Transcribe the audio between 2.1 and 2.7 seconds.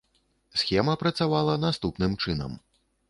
чынам.